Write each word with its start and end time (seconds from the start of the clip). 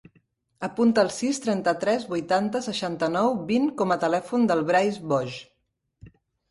Apunta 0.67 1.03
el 1.07 1.11
sis, 1.17 1.41
trenta-tres, 1.43 2.07
vuitanta, 2.15 2.63
seixanta-nou, 2.71 3.33
vint 3.53 3.71
com 3.83 3.97
a 3.97 4.01
telèfon 4.07 4.53
del 4.55 4.69
Brais 4.73 5.03
Boj. 5.15 5.41